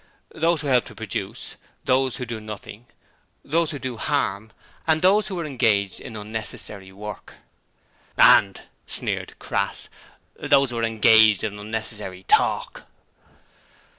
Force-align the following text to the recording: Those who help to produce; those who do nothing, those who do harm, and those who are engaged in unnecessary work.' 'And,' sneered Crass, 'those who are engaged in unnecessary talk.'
Those 0.33 0.61
who 0.61 0.67
help 0.67 0.85
to 0.85 0.95
produce; 0.95 1.57
those 1.85 2.15
who 2.15 2.25
do 2.25 2.41
nothing, 2.41 2.87
those 3.45 3.69
who 3.69 3.77
do 3.77 3.97
harm, 3.97 4.51
and 4.87 4.99
those 5.03 5.27
who 5.27 5.39
are 5.39 5.45
engaged 5.45 5.99
in 5.99 6.15
unnecessary 6.15 6.91
work.' 6.91 7.35
'And,' 8.17 8.63
sneered 8.87 9.37
Crass, 9.37 9.89
'those 10.35 10.71
who 10.71 10.79
are 10.79 10.83
engaged 10.83 11.43
in 11.43 11.59
unnecessary 11.59 12.23
talk.' 12.23 12.87